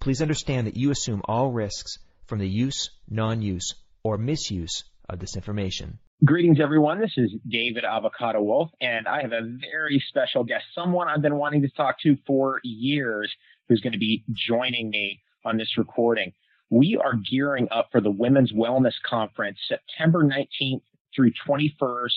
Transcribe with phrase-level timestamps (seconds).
[0.00, 5.36] Please understand that you assume all risks from the use, non-use, or misuse of this
[5.36, 5.98] information.
[6.24, 7.00] Greetings, everyone.
[7.00, 11.36] This is David Avocado Wolfe, and I have a very special guest, someone I've been
[11.36, 13.30] wanting to talk to for years,
[13.68, 16.32] who's going to be joining me on this recording.
[16.70, 20.80] We are gearing up for the Women's Wellness Conference, September 19th
[21.14, 22.08] through 21st,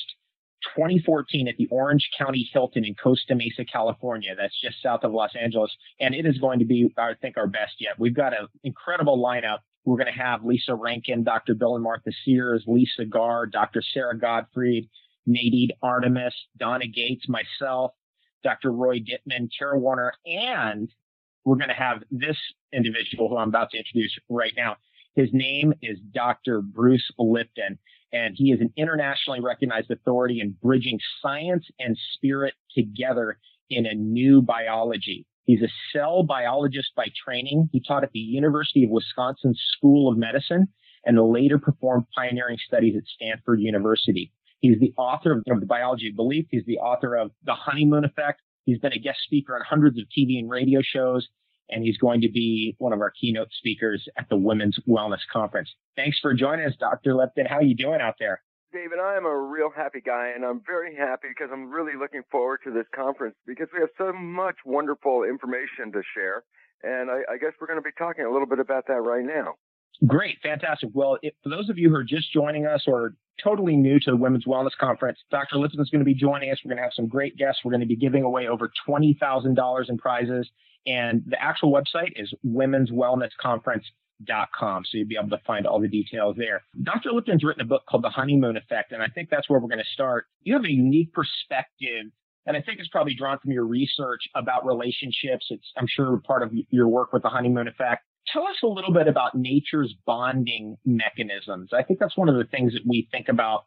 [0.75, 4.35] 2014 at the Orange County Hilton in Costa Mesa, California.
[4.35, 5.71] That's just south of Los Angeles.
[5.99, 7.99] And it is going to be, I think, our best yet.
[7.99, 9.59] We've got an incredible lineup.
[9.85, 11.55] We're going to have Lissa Rankin, Dr.
[11.55, 13.81] Bill and Martha Sears, Lisa Garr, Dr.
[13.93, 14.89] Sara Gottfried,
[15.25, 17.91] Nadine Artemis, Donna Gates, myself,
[18.43, 18.71] Dr.
[18.71, 20.89] Roy Dittman, Tara Warner, and
[21.45, 22.37] we're going to have this
[22.71, 24.77] individual who I'm about to introduce right now.
[25.15, 26.61] His name is Dr.
[26.61, 27.77] Bruce Lipton,
[28.11, 33.37] and he is an internationally recognized authority in bridging science and spirit together
[33.69, 35.25] in a new biology.
[35.45, 37.69] He's a cell biologist by training.
[37.71, 40.67] He taught at the University of Wisconsin School of Medicine
[41.05, 44.31] and later performed pioneering studies at Stanford University.
[44.59, 46.45] He's the author of the biology of belief.
[46.49, 48.41] He's the author of the honeymoon effect.
[48.65, 51.27] He's been a guest speaker on hundreds of TV and radio shows,
[51.73, 55.69] and he's going to be one of our keynote speakers at the Women's Wellness Conference.
[55.95, 57.15] Thanks for joining us, Dr.
[57.15, 57.45] Lipton.
[57.45, 58.41] How are you doing out there?
[58.71, 62.23] David, I am a real happy guy, and I'm very happy because I'm really looking
[62.31, 66.43] forward to this conference because we have so much wonderful information to share.
[66.81, 69.23] And I, I guess we're going to be talking a little bit about that right
[69.23, 69.53] now.
[70.07, 70.89] Great, fantastic.
[70.93, 74.11] Well, if, for those of you who are just joining us or totally new to
[74.11, 75.57] the Women's Wellness Conference, Dr.
[75.57, 76.57] Lipton is going to be joining us.
[76.63, 77.61] We're going to have some great guests.
[77.63, 80.49] We're going to be giving away over $20,000 in prizes.
[80.85, 84.85] And the actual website is womenswellnessconference.com.
[84.85, 86.63] So you'll be able to find all the details there.
[86.81, 87.11] Dr.
[87.11, 89.79] Lipton's written a book called The Honeymoon Effect, and I think that's where we're going
[89.79, 90.25] to start.
[90.41, 92.11] You have a unique perspective
[92.45, 95.47] and I think it's probably drawn from your research about relationships.
[95.49, 98.03] It's, I'm sure, part of your work with the honeymoon effect.
[98.31, 101.71] Tell us a little bit about nature's bonding mechanisms.
[101.73, 103.65] I think that's one of the things that we think about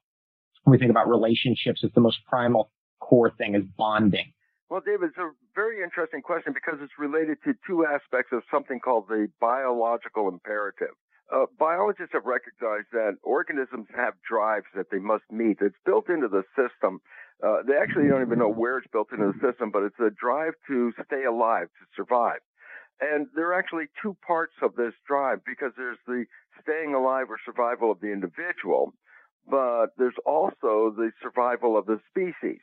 [0.65, 1.81] when we think about relationships.
[1.83, 4.33] It's the most primal core thing is bonding.
[4.69, 8.81] Well, David, it's a very interesting question because it's related to two aspects of something
[8.81, 10.94] called the biological imperative.
[11.32, 15.59] Uh, biologists have recognized that organisms have drives that they must meet.
[15.60, 17.00] It's built into the system.
[17.43, 20.10] Uh, they actually don't even know where it's built into the system, but it's a
[20.10, 22.43] drive to stay alive, to survive.
[23.00, 26.25] And there are actually two parts of this drive because there's the
[26.62, 28.94] staying alive or survival of the individual,
[29.48, 32.60] but there's also the survival of the species.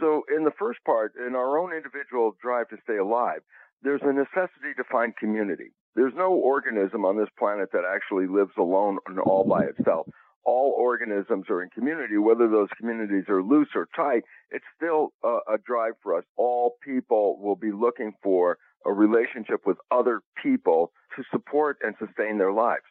[0.00, 3.40] So in the first part, in our own individual drive to stay alive,
[3.82, 5.72] there's a necessity to find community.
[5.94, 10.08] There's no organism on this planet that actually lives alone and all by itself.
[10.44, 15.38] All organisms are in community, whether those communities are loose or tight, it's still a,
[15.54, 16.24] a drive for us.
[16.36, 22.36] All people will be looking for a relationship with other people to support and sustain
[22.38, 22.82] their lives.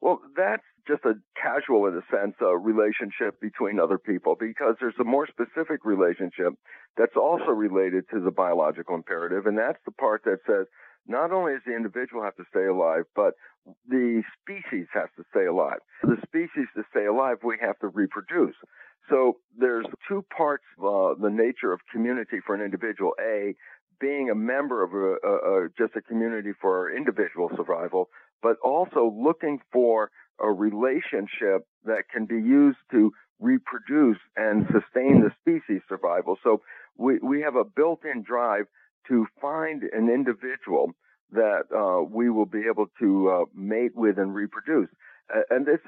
[0.00, 4.98] Well, that's just a casual, in a sense, a relationship between other people because there's
[4.98, 6.54] a more specific relationship
[6.96, 9.46] that's also related to the biological imperative.
[9.46, 10.66] And that's the part that says
[11.06, 13.34] not only does the individual have to stay alive, but
[13.88, 15.78] the species has to stay alive.
[16.00, 18.56] For the species to stay alive, we have to reproduce.
[19.08, 23.12] So there's two parts of uh, the nature of community for an individual.
[23.20, 23.54] A,
[24.00, 28.08] being a member of a, a, a, just a community for individual survival,
[28.42, 30.10] but also looking for
[30.40, 36.36] a relationship that can be used to reproduce and sustain the species survival.
[36.42, 36.62] So
[36.96, 38.66] we, we have a built-in drive
[39.08, 40.92] to find an individual
[41.32, 44.88] that uh, we will be able to uh, mate with and reproduce.
[45.48, 45.80] and this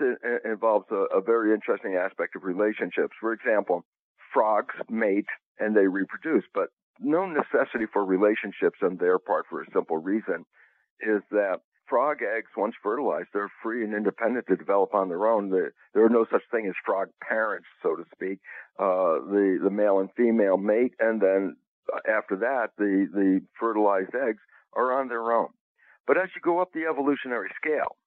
[0.45, 3.15] involves a, a very interesting aspect of relationships.
[3.21, 3.85] For example,
[4.33, 5.27] frogs mate
[5.59, 6.69] and they reproduce, but
[7.01, 10.45] no necessity for relationships on their part for a simple reason
[11.01, 11.61] is that
[11.93, 15.51] frog eggs, once fertilized, they're free and independent to develop on their own.
[15.51, 18.39] There, are no such thing as frog parents, so to speak.
[18.79, 21.57] Uh, the, the male and female mate, and then
[22.09, 24.41] after that, the, the fertilized eggs
[24.73, 25.49] are on their own.
[26.07, 27.99] But as you go up the evolutionary scale,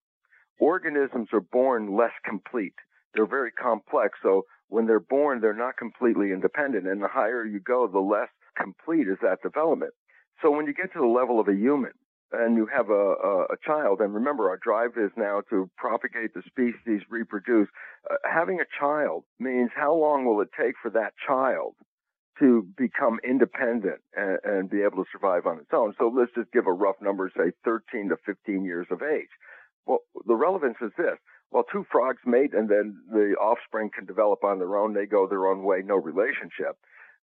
[0.60, 2.74] organisms are born less complete.
[3.14, 4.18] They're very complex.
[4.24, 6.88] So when they're born, they're not completely independent.
[6.88, 9.94] And the higher you go, the less complete is that development.
[10.42, 11.92] So when you get to the level of a human,
[12.32, 16.34] and you have a, a, a, child, and remember, our drive is now to propagate
[16.34, 17.68] the species, reproduce.
[18.10, 21.76] Uh, having a child means how long will it take for that child
[22.40, 25.94] to become independent and, and be able to survive on its own?
[25.98, 29.30] So let's just give a rough number, say 13 to 15 years of age.
[29.86, 31.18] Well, the relevance is this.
[31.52, 34.94] Well, two frogs mate and then the offspring can develop on their own.
[34.94, 36.76] They go their own way, no relationship.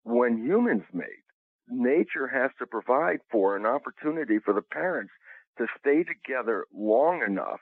[0.02, 1.24] When humans mate,
[1.70, 5.12] nature has to provide for an opportunity for the parents
[5.58, 7.60] to stay together long enough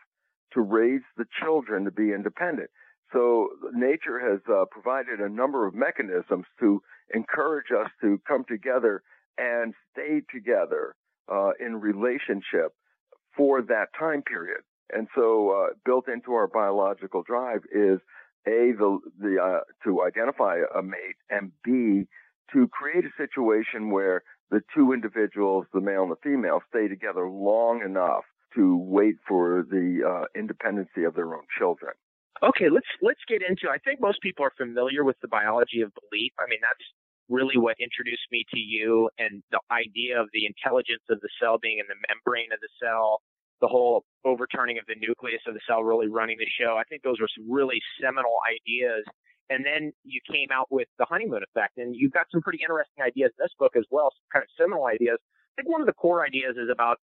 [0.53, 2.71] to raise the children to be independent.
[3.13, 6.83] So nature has uh, provided a number of mechanisms to
[7.15, 9.03] encourage us to come together
[9.39, 10.95] and stay together
[11.33, 12.73] uh, in relationship
[13.37, 14.61] for that time period.
[14.93, 17.99] And so, uh, built into our biological drive is
[18.47, 22.07] a the the uh, to identify a mate, and b
[22.53, 27.29] to create a situation where the two individuals, the male and the female, stay together
[27.29, 31.93] long enough to wait for the uh, independency of their own children.
[32.43, 33.69] Okay, let's let's get into.
[33.73, 36.33] I think most people are familiar with the biology of belief.
[36.39, 36.85] I mean, that's
[37.29, 41.59] really what introduced me to you and the idea of the intelligence of the cell
[41.59, 43.21] being in the membrane of the cell,
[43.61, 46.77] the whole overturning of the nucleus of the cell really running the show.
[46.77, 49.03] I think those were some really seminal ideas
[49.51, 53.05] and then you came out with the honeymoon effect, and you've got some pretty interesting
[53.05, 55.19] ideas in this book as well, some kind of similar ideas.
[55.57, 56.99] I think one of the core ideas is about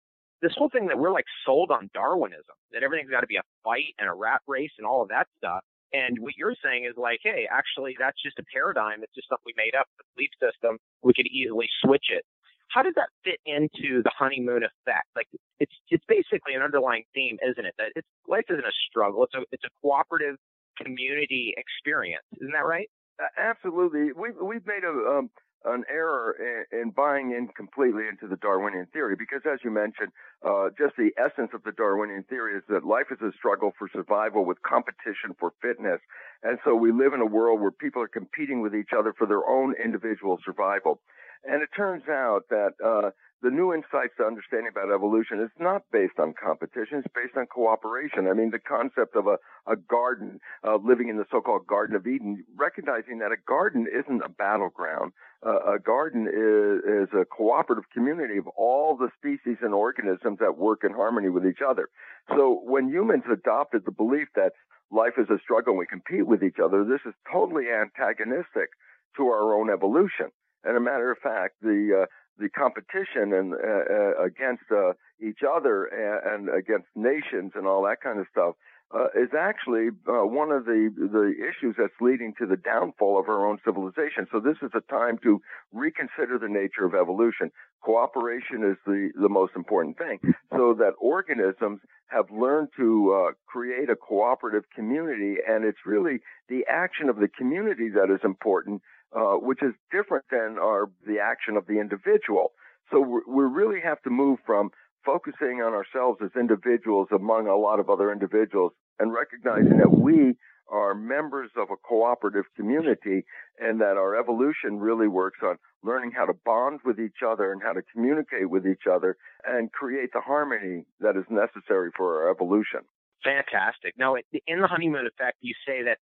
[0.41, 3.43] this whole thing that we're like sold on Darwinism, that everything's got to be a
[3.63, 5.61] fight and a rat race and all of that stuff.
[5.91, 9.01] And what you're saying is like, hey, actually, that's just a paradigm.
[9.01, 10.77] It's just something we made up, the belief system.
[11.03, 12.23] We could easily switch it.
[12.69, 15.09] How does that fit into the honeymoon effect?
[15.15, 15.25] Like,
[15.59, 17.73] it's it's basically an underlying theme, isn't it?
[17.79, 19.23] That it's life isn't a struggle.
[19.25, 20.37] It's a it's a cooperative
[20.83, 22.25] community experience.
[22.37, 22.89] Isn't that right?
[23.37, 24.13] Absolutely.
[24.13, 25.29] We've we've made a um,
[25.65, 30.07] an error in, in, buying in completely into the Darwinian theory because, as you mentioned,
[30.45, 33.89] uh, just the essence of the Darwinian theory is that life is a struggle for
[33.91, 35.99] survival with competition for fitness,
[36.43, 39.27] and so we live in a world where people are competing with each other for
[39.27, 41.01] their own individual survival.
[41.43, 45.83] And it turns out that uh, the new insights to understanding about evolution is not
[45.91, 46.99] based on competition.
[46.99, 48.27] It's based on cooperation.
[48.27, 52.05] I mean, the concept of a, a garden, uh, living in the so-called Garden of
[52.05, 55.13] Eden, recognizing that a garden isn't a battleground.
[55.45, 60.57] Uh, a garden is, is a cooperative community of all the species and organisms that
[60.57, 61.87] work in harmony with each other.
[62.35, 64.51] So when humans adopted the belief that
[64.91, 68.67] life is a struggle and we compete with each other, this is totally antagonistic
[69.15, 70.27] to our own evolution.
[70.63, 72.05] And a matter of fact, the uh,
[72.39, 77.83] the competition and uh, uh, against uh, each other and, and, against nations and all
[77.83, 78.55] that kind of stuff
[78.95, 83.29] uh, is actually uh, one of the the issues that's leading to the downfall of
[83.29, 84.25] our own civilization.
[84.31, 85.41] So this is a time to
[85.71, 87.51] reconsider the nature of evolution.
[87.83, 90.19] Cooperation is the the most important thing,
[90.51, 97.09] so that organisms have learned to create a cooperative community, and it's really the action
[97.09, 98.81] of the community that is important
[99.15, 102.51] uh, which is different than our the action of the individual.
[102.91, 104.71] So we really have to move from
[105.05, 110.35] focusing on ourselves as individuals among a lot of other individuals and recognizing that we
[110.69, 113.25] are members of a cooperative community
[113.59, 117.61] and that our evolution really works on learning how to bond with each other and
[117.63, 119.17] how to communicate with each other
[119.47, 122.81] and create the harmony that is necessary for our evolution.
[123.23, 123.95] Fantastic.
[123.97, 125.97] Now, in the honeymoon effect, you say that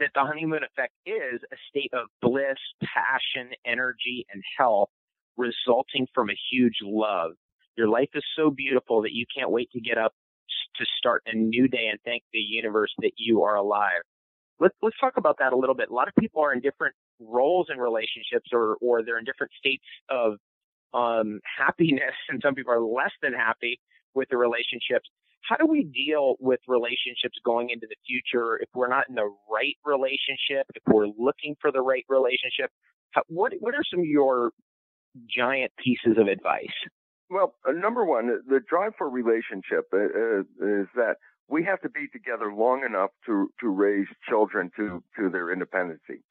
[0.00, 4.90] that the honeymoon effect is a state of bliss, passion, energy, and health
[5.36, 7.32] resulting from a huge love.
[7.76, 10.12] Your life is so beautiful that you can't wait to get up
[10.76, 14.02] to start a new day and thank the universe that you are alive.
[14.60, 15.90] Let's let's talk about that a little bit.
[15.90, 19.52] A lot of people are in different roles in relationships or or they're in different
[19.58, 20.34] states of
[20.92, 23.80] um, happiness and some people are less than happy
[24.14, 25.08] with the relationships
[25.48, 29.30] how do we deal with relationships going into the future if we're not in the
[29.50, 32.70] right relationship, if we're looking for the right relationship?
[33.10, 34.50] How, what what are some of your
[35.28, 36.74] giant pieces of advice?
[37.30, 40.40] Well, uh, number one, the drive for relationship uh, uh,
[40.80, 41.16] is that
[41.48, 46.22] we have to be together long enough to to raise children to to their independency.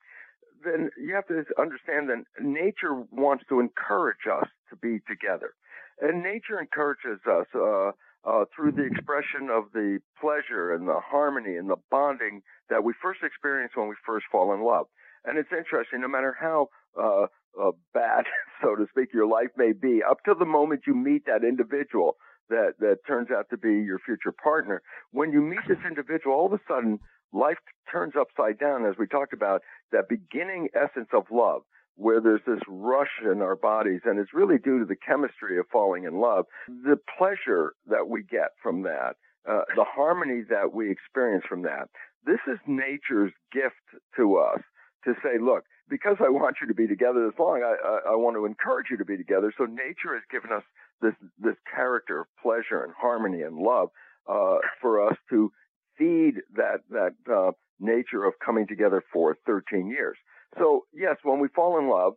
[0.64, 5.54] Then you have to understand that nature wants to encourage us to be together,
[6.02, 7.46] and nature encourages us.
[7.54, 7.92] Uh,
[8.26, 12.94] uh, through the expression of the pleasure and the harmony and the bonding that we
[13.02, 14.88] first experience when we first fall in love.
[15.26, 17.28] And it's interesting, no matter how uh,
[17.60, 18.26] uh, bad,
[18.62, 22.18] so to speak, your life may be, up to the moment you meet that individual
[22.50, 26.46] that that turns out to be your future partner, when you meet this individual, all
[26.46, 27.00] of a sudden
[27.32, 27.58] life
[27.92, 29.62] turns upside down, as we talked about
[29.92, 31.62] that beginning essence of love
[31.96, 35.66] where there's this rush in our bodies, and it's really due to the chemistry of
[35.72, 36.46] falling in love.
[36.68, 39.16] The pleasure that we get from that,
[39.48, 41.90] uh, the harmony that we experience from that,
[42.26, 43.76] this is nature's gift
[44.18, 44.62] to us
[45.06, 48.16] to say, look, because I want you to be together this long, I, I, I
[48.16, 49.54] want to encourage you to be together.
[49.58, 50.64] So nature has given us
[51.02, 53.90] this this character of pleasure and harmony and love
[54.28, 55.52] uh, for us to
[55.98, 60.18] feed that that uh, nature of coming together for 13 years.
[60.58, 62.14] So yes, when we fall in love,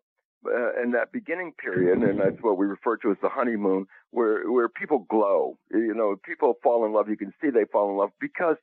[0.46, 4.50] uh, in that beginning period, and that's what we refer to as the honeymoon, where
[4.50, 5.58] where people glow.
[5.70, 7.08] You know, people fall in love.
[7.08, 8.56] You can see they fall in love because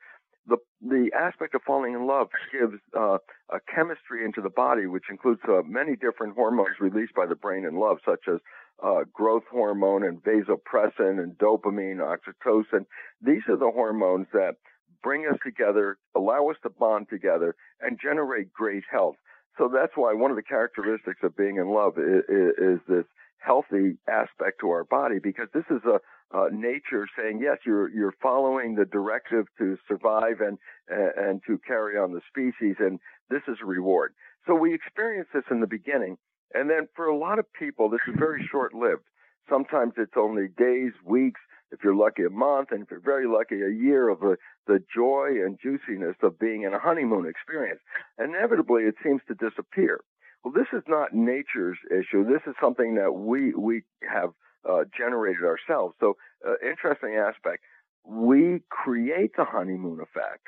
[0.48, 3.18] the the aspect of falling in love gives uh,
[3.50, 7.66] a chemistry into the body, which includes uh, many different hormones released by the brain
[7.66, 8.40] in love, such as
[8.84, 12.86] uh, growth hormone and vasopressin and dopamine, oxytocin.
[13.22, 14.56] These are the hormones that
[15.02, 19.16] bring us together, allow us to bond together, and generate great health.
[19.58, 22.24] So that's why one of the characteristics of being in love is,
[22.58, 23.06] is this
[23.38, 26.00] healthy aspect to our body because this is a,
[26.38, 30.58] a, nature saying yes you're you're following the directive to survive and
[30.88, 34.14] and to carry on the species and this is a reward.
[34.48, 36.18] So we experience this in the beginning
[36.54, 39.04] and then for a lot of people this is very short lived
[39.50, 41.42] sometimes it's only days weeks
[41.74, 44.80] if you're lucky, a month, and if you're very lucky, a year of the, the
[44.96, 47.80] joy and juiciness of being in a honeymoon experience.
[48.20, 50.00] Inevitably, it seems to disappear.
[50.44, 52.24] Well, this is not nature's issue.
[52.24, 54.32] This is something that we we have
[54.70, 55.96] uh, generated ourselves.
[56.00, 57.64] So, uh, interesting aspect.
[58.06, 60.46] We create the honeymoon effect,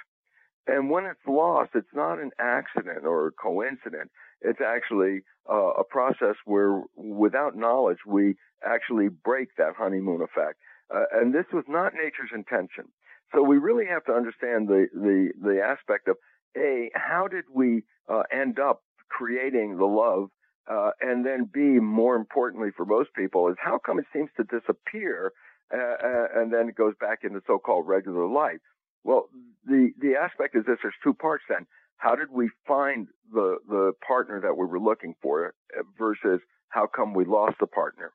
[0.68, 4.12] and when it's lost, it's not an accident or a coincidence.
[4.42, 10.60] It's actually uh, a process where, without knowledge, we actually break that honeymoon effect.
[10.94, 12.86] Uh, and this was not nature's intention.
[13.34, 16.18] So we really have to understand the, the, the aspect of,
[16.58, 20.30] A, how did we uh, end up creating the love?
[20.70, 24.44] Uh, and then B, more importantly for most people, is how come it seems to
[24.44, 25.32] disappear
[25.74, 28.62] uh, uh, and then it goes back into so-called regular life?
[29.04, 29.30] Well,
[29.66, 31.68] the, the aspect is this, there's two parts then.
[31.98, 36.88] How did we find the, the partner that we were looking for uh, versus how
[36.88, 38.12] come we lost the partner?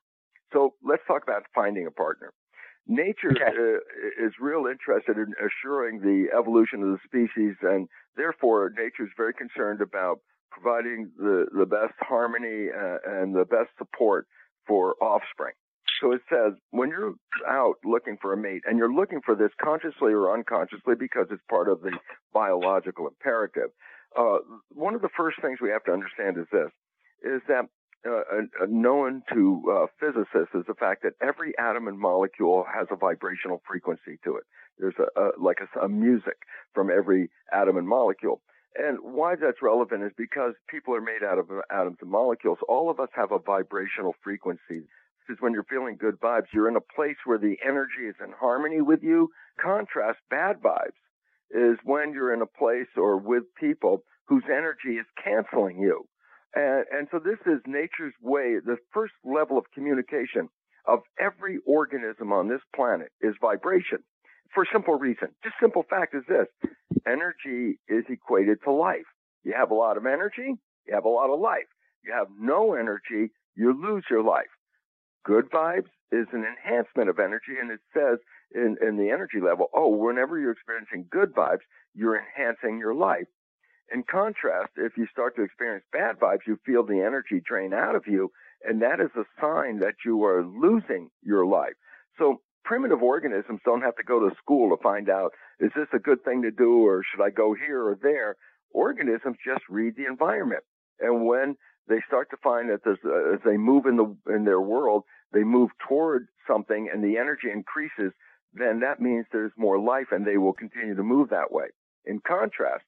[0.53, 2.33] So let's talk about finding a partner.
[2.87, 3.43] Nature okay.
[3.45, 7.87] uh, is real interested in assuring the evolution of the species, and
[8.17, 10.19] therefore nature is very concerned about
[10.51, 14.27] providing the, the best harmony uh, and the best support
[14.67, 15.53] for offspring.
[16.01, 17.13] So it says when you're
[17.47, 21.43] out looking for a mate, and you're looking for this consciously or unconsciously because it's
[21.49, 21.91] part of the
[22.33, 23.69] biological imperative,
[24.17, 24.39] uh,
[24.69, 26.71] one of the first things we have to understand is this:
[27.23, 27.65] is that
[28.05, 32.95] uh, known to uh, physicists is the fact that every atom and molecule has a
[32.95, 34.43] vibrational frequency to it.
[34.79, 36.37] There's a, a like a, a, music
[36.73, 38.41] from every atom and molecule.
[38.75, 42.57] And why that's relevant is because people are made out of atoms and molecules.
[42.67, 44.87] All of us have a vibrational frequency.
[45.27, 48.31] Because when you're feeling good vibes, you're in a place where the energy is in
[48.31, 49.29] harmony with you.
[49.61, 50.97] Contrast bad vibes
[51.53, 56.07] is when you're in a place or with people whose energy is canceling you.
[56.53, 60.49] And, and so this is nature's way, the first level of communication
[60.87, 63.99] of every organism on this planet is vibration
[64.53, 65.29] for a simple reason.
[65.43, 66.47] Just simple fact is this.
[67.07, 69.07] Energy is equated to life.
[69.43, 70.55] You have a lot of energy,
[70.87, 71.69] you have a lot of life.
[72.03, 74.49] You have no energy, you lose your life.
[75.23, 78.17] Good vibes is an enhancement of energy and it says
[78.53, 83.27] in, in the energy level, oh, whenever you're experiencing good vibes, you're enhancing your life.
[83.93, 87.95] In contrast, if you start to experience bad vibes, you feel the energy drain out
[87.95, 88.31] of you,
[88.63, 91.73] and that is a sign that you are losing your life.
[92.17, 95.99] So primitive organisms don't have to go to school to find out, is this a
[95.99, 98.35] good thing to do or should I go here or there?
[98.71, 100.63] Organisms just read the environment.
[100.99, 101.55] And when
[101.87, 105.03] they start to find that uh, as they move in the, in their world,
[105.33, 108.13] they move toward something and the energy increases,
[108.53, 111.67] then that means there's more life and they will continue to move that way.
[112.05, 112.83] In contrast,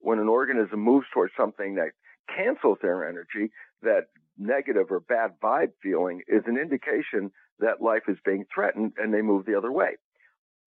[0.00, 1.92] when an organism moves towards something that
[2.34, 3.50] cancels their energy,
[3.82, 9.12] that negative or bad vibe feeling is an indication that life is being threatened and
[9.12, 9.96] they move the other way.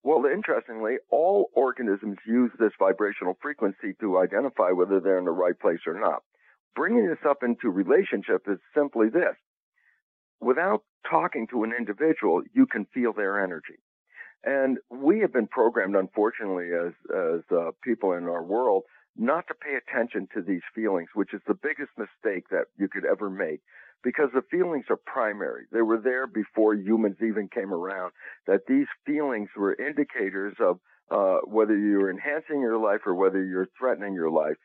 [0.02, 5.58] Well, interestingly, all organisms use this vibrational frequency to identify whether they're in the right
[5.58, 6.22] place or not.
[6.74, 9.36] Bringing this up into relationship is simply this.
[10.40, 13.78] Without talking to an individual, you can feel their energy.
[14.44, 18.84] And we have been programmed, unfortunately, as, as uh, people in our world
[19.16, 23.04] not to pay attention to these feelings, which is the biggest mistake that you could
[23.04, 23.60] ever make
[24.02, 25.64] because the feelings are primary.
[25.70, 28.12] They were there before humans even came around,
[28.46, 30.80] that these feelings were indicators of
[31.10, 34.56] uh, whether you're enhancing your life or whether you're threatening your life.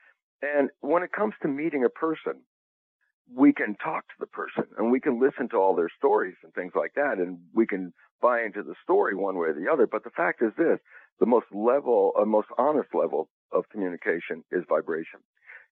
[0.41, 2.41] And when it comes to meeting a person,
[3.33, 6.53] we can talk to the person and we can listen to all their stories and
[6.53, 9.87] things like that and we can buy into the story one way or the other.
[9.87, 10.79] But the fact is this,
[11.19, 15.19] the most level, uh, most honest level of communication is vibration.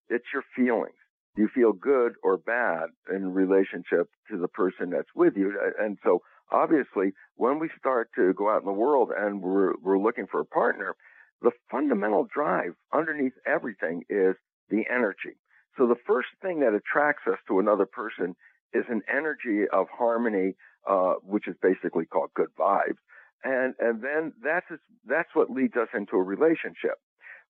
[0.10, 0.96] It's your feelings.
[1.36, 5.54] Do you feel good or bad in relationship to the person that's with you.
[5.80, 6.22] And so
[6.52, 10.40] obviously when we start to go out in the world and we're, we're looking for
[10.40, 10.96] a partner,
[11.42, 14.36] the fundamental drive underneath everything is
[14.70, 15.38] the energy.
[15.78, 18.36] So the first thing that attracts us to another person
[18.74, 20.56] is an energy of harmony,
[20.88, 23.00] uh, which is basically called good vibes.
[23.44, 24.66] And, and then that's,
[25.06, 26.98] that's what leads us into a relationship.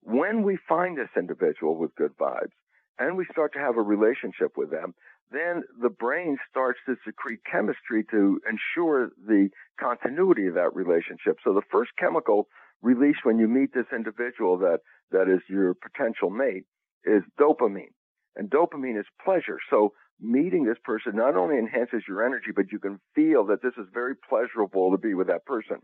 [0.01, 2.53] When we find this individual with good vibes
[3.00, 4.94] and we start to have a relationship with them,
[5.32, 11.38] then the brain starts to secrete chemistry to ensure the continuity of that relationship.
[11.44, 12.48] So the first chemical
[12.82, 14.79] released when you meet this individual that,
[15.12, 16.65] that is your potential mate
[17.05, 17.94] is dopamine.
[18.36, 19.60] And dopamine is pleasure.
[19.70, 23.74] So meeting this person not only enhances your energy, but you can feel that this
[23.77, 25.77] is very pleasurable to be with that person.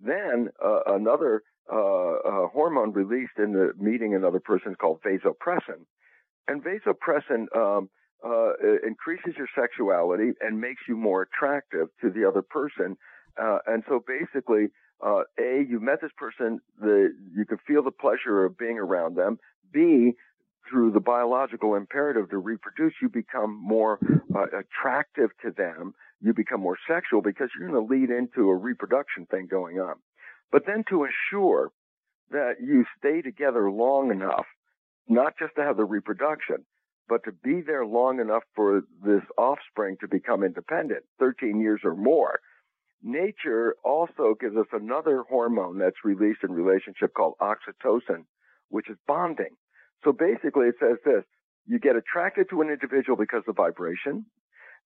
[0.00, 5.86] Then uh, another uh, uh, hormone released in the meeting another person is called vasopressin.
[6.48, 7.88] And vasopressin um,
[8.24, 8.52] uh,
[8.86, 12.96] increases your sexuality and makes you more attractive to the other person.
[13.40, 14.66] Uh, and so basically,
[15.04, 19.16] uh, A, you met this person, the, you can feel the pleasure of being around
[19.16, 19.38] them.
[19.72, 20.12] B,
[20.68, 23.98] through the biological imperative to reproduce, you become more
[24.34, 25.94] uh, attractive to them.
[26.20, 29.94] You become more sexual because you're going to lead into a reproduction thing going on.
[30.50, 31.70] But then to ensure
[32.30, 34.46] that you stay together long enough,
[35.08, 36.64] not just to have the reproduction,
[37.08, 41.94] but to be there long enough for this offspring to become independent, 13 years or
[41.94, 42.40] more.
[43.02, 48.24] Nature also gives us another hormone that's released in relationship called oxytocin,
[48.68, 49.56] which is bonding.
[50.04, 51.24] So basically it says this,
[51.66, 54.26] you get attracted to an individual because of vibration.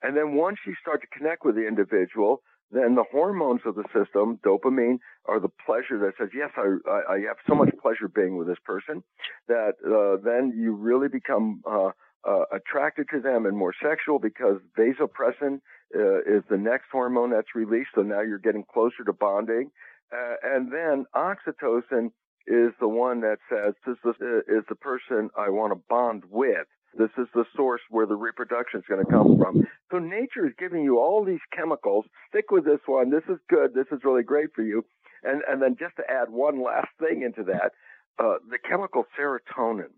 [0.03, 3.85] And then once you start to connect with the individual, then the hormones of the
[3.95, 8.37] system, dopamine, are the pleasure that says, yes, I, I have so much pleasure being
[8.37, 9.03] with this person
[9.49, 11.91] that uh, then you really become uh,
[12.29, 15.61] uh, attracted to them and more sexual because vasopressin
[15.95, 17.91] uh, is the next hormone that's released.
[17.95, 19.71] So now you're getting closer to bonding.
[20.13, 22.11] Uh, and then oxytocin
[22.47, 26.67] is the one that says this is the person I want to bond with.
[26.99, 29.67] This is the source where the reproduction is going to come from.
[29.91, 32.07] So nature is giving you all these chemicals.
[32.31, 33.11] Stick with this one.
[33.11, 33.75] This is good.
[33.75, 34.85] This is really great for you.
[35.23, 37.73] And and then just to add one last thing into that,
[38.19, 39.93] uh, the chemical serotonin.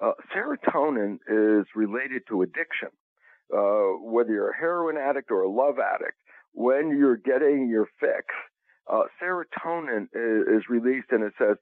[0.00, 2.88] Uh, serotonin is related to addiction.
[3.52, 6.18] Uh, whether you're a heroin addict or a love addict,
[6.52, 8.26] when you're getting your fix,
[8.92, 11.56] uh, serotonin is, is, released and it says,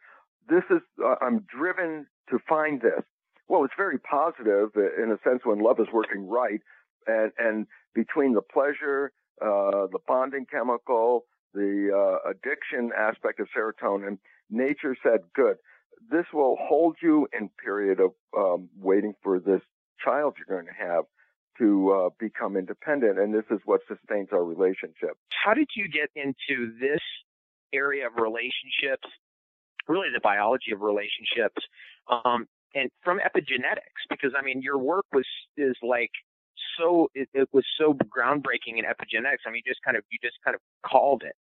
[0.49, 3.03] this is, uh, I'm driven to find this.
[3.49, 6.61] Well, it's very positive in a sense when love is working right
[7.07, 14.19] and, and between the pleasure, uh, the bonding chemical, the uh, addiction aspect of serotonin,
[14.51, 15.57] nature said, good.
[16.11, 19.61] This will hold you in period of um, waiting for this
[20.05, 21.05] child you're going to have
[21.59, 25.17] to uh, become independent, and this is what sustains our relationship.
[25.43, 27.01] How did you get into this
[27.73, 29.09] area of relationships
[29.89, 31.63] really the biology of relationships,
[32.09, 36.11] um, and from epigenetics, because I mean, your work was is like
[36.79, 39.45] so it, it, was so groundbreaking in epigenetics.
[39.47, 41.35] I mean, you just kind of you just kind of called it,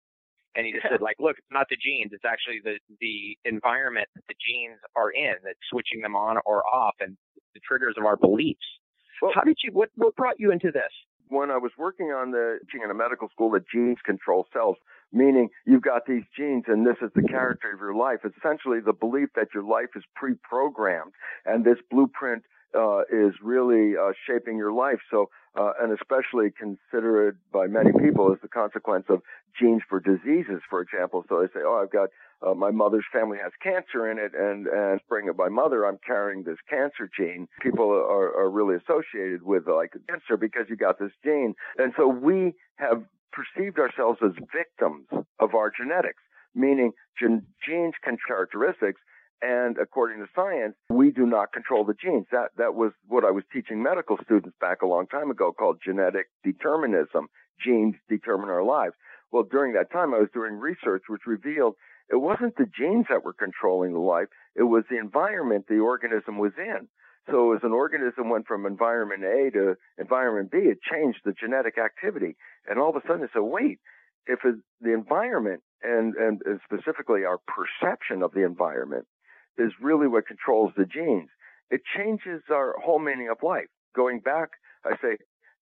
[0.55, 4.09] and you just said like, look, it's not the genes, it's actually the the environment
[4.15, 7.17] that the genes are in that's switching them on or off, and
[7.55, 8.67] the triggers of our beliefs.
[9.23, 9.73] Well, How did you?
[9.73, 10.93] What what brought you into this?
[11.29, 14.77] When I was working on the teaching in a medical school that genes control cells,
[15.13, 18.21] meaning you've got these genes and this is the character of your life.
[18.25, 21.13] Essentially, the belief that your life is pre-programmed
[21.45, 22.43] and this blueprint
[22.77, 24.99] uh, is really uh, shaping your life.
[25.11, 29.23] So, uh, and especially considered by many people as the consequence of
[29.59, 31.25] genes for diseases, for example.
[31.29, 32.11] So they say, oh, I've got
[32.47, 35.99] uh, my mother's family has cancer in it, and and bring it by mother, I'm
[36.07, 37.49] carrying this cancer gene.
[37.63, 42.07] People are, are really associated with like cancer because you got this gene, and so
[42.07, 43.05] we have
[43.37, 45.07] perceived ourselves as victims
[45.39, 46.23] of our genetics,
[46.55, 49.01] meaning gen- genes can characteristics,
[49.43, 52.27] and according to science, we do not control the genes.
[52.33, 55.79] That that was what I was teaching medical students back a long time ago, called
[55.85, 57.29] genetic determinism.
[57.63, 58.95] Genes determine our lives.
[59.31, 61.75] Well, during that time, I was doing research which revealed
[62.11, 66.39] it wasn't the genes that were controlling the life; it was the environment the organism
[66.39, 66.89] was in.
[67.31, 71.77] So as an organism went from environment A to environment B, it changed the genetic
[71.79, 72.37] activity.
[72.69, 73.79] And all of a sudden it said, wait,
[74.27, 79.07] if it, the environment and, and, specifically our perception of the environment
[79.59, 81.31] is really what controls the genes,
[81.71, 83.67] it changes our whole meaning of life.
[83.95, 84.51] Going back
[84.85, 85.19] I say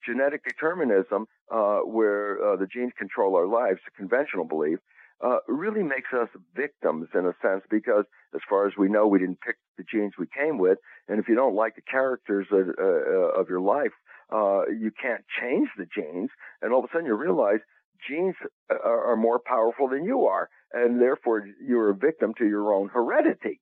[0.07, 4.79] genetic determinism, uh, where uh, the genes control our lives, the conventional belief,
[5.23, 9.19] uh, really makes us victims in a sense because, as far as we know, we
[9.19, 12.69] didn't pick the genes we came with, and if you don't like the characters of,
[12.79, 13.93] uh, of your life,
[14.33, 16.31] uh, you can't change the genes,
[16.63, 17.61] and all of a sudden you realize
[18.09, 18.35] genes
[18.71, 22.89] are, are more powerful than you are, and therefore you're a victim to your own
[22.89, 23.61] heredity.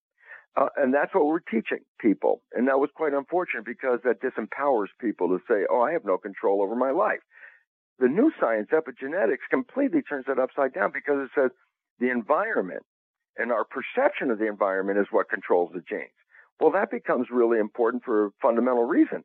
[0.55, 2.43] Uh, and that's what we're teaching people.
[2.53, 6.19] And that was quite unfortunate because that disempowers people to say, oh, I have no
[6.19, 7.21] control over my life.
[8.03, 11.53] The new science, epigenetics, completely turns that upside down because it says
[12.01, 12.83] the environment
[13.37, 16.11] and our perception of the environment is what controls the genes.
[16.59, 19.23] Well, that becomes really important for a fundamental reason.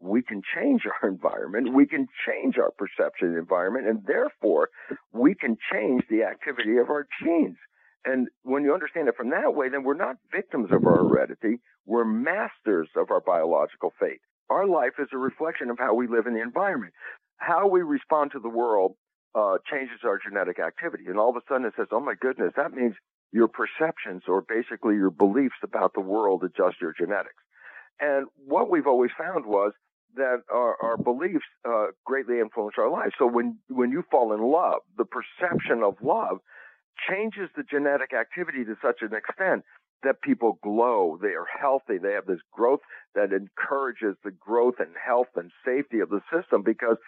[0.00, 1.74] We can change our environment.
[1.74, 4.70] We can change our perception of the environment and therefore
[5.12, 7.58] we can change the activity of our genes.
[8.06, 11.60] And when you understand it from that way, then we're not victims of our heredity.
[11.84, 14.22] We're masters of our biological fate.
[14.48, 16.94] Our life is a reflection of how we live in the environment.
[17.36, 18.94] How we respond to the world
[19.34, 21.04] uh, changes our genetic activity.
[21.08, 22.94] And all of a sudden it says, oh my goodness, that means
[23.32, 27.42] your perceptions or basically your beliefs about the world adjust your genetics.
[28.00, 29.72] And what we've always found was
[30.16, 33.14] that our, our beliefs uh, greatly influence our lives.
[33.18, 36.38] So when when you fall in love, the perception of love
[37.08, 39.64] changes the genetic activity to such an extent
[40.04, 41.18] that people glow.
[41.20, 41.98] They are healthy.
[41.98, 42.80] They have this growth
[43.14, 46.98] that encourages the growth and health and safety of the system because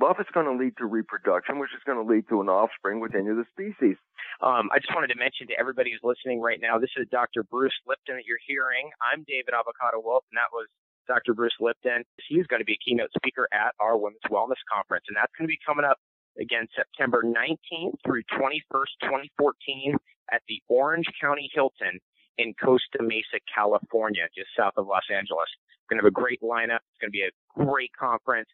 [0.00, 3.00] love is going to lead to reproduction, which is going to lead to an offspring
[3.00, 3.96] within the species.
[4.42, 7.44] Um, I just wanted to mention to everybody who's listening right now, this is Dr.
[7.44, 8.90] Bruce Lipton that you're hearing.
[9.00, 10.68] I'm David Avocado Wolfe, and that was
[11.08, 11.34] Dr.
[11.34, 12.04] Bruce Lipton.
[12.28, 15.48] He's going to be a keynote speaker at our Women's Wellness Conference, and that's going
[15.48, 15.98] to be coming up
[16.40, 18.92] again September 19th through 21st,
[19.38, 19.96] 2014
[20.32, 21.98] at the Orange County Hilton
[22.38, 25.48] in Costa Mesa, California, just south of Los Angeles.
[25.86, 26.82] We're going to have a great lineup.
[26.90, 28.48] It's going to be a great conference.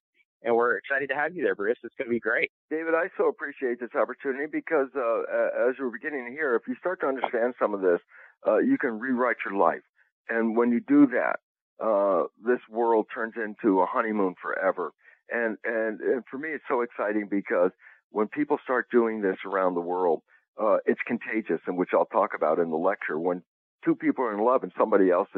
[0.44, 1.78] And we're excited to have you there, Bruce.
[1.85, 2.50] It's going to be great.
[2.68, 6.74] David, I so appreciate this opportunity because uh, as we're beginning to hear, if you
[6.81, 8.00] start to understand some of this,
[8.46, 9.83] uh, you can rewrite your life.
[10.28, 11.38] And when you do that,
[11.83, 14.92] uh, this world turns into a honeymoon forever.
[15.31, 17.70] And, and, and for me, it's so exciting because
[18.11, 20.22] when people start doing this around the world,
[20.61, 23.18] uh, it's contagious, and which I'll talk about in the lecture.
[23.18, 23.42] When
[23.85, 25.28] two people are in love and somebody else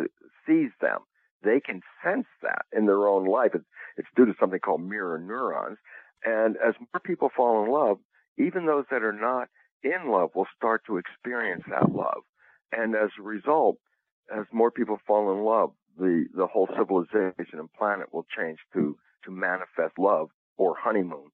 [0.47, 0.99] sees them,
[1.45, 3.51] they can sense that in their own life.
[3.55, 3.65] It's,
[3.97, 5.79] it's due to something called mirror neurons.
[6.25, 7.99] And as more people fall in love,
[8.39, 9.49] even those that are not
[9.83, 12.23] in love will start to experience that love.
[12.73, 13.77] And as a result,
[14.35, 18.97] as more people fall in love, the, the whole civilization and planet will change to
[19.25, 21.31] to manifest love or honeymoon.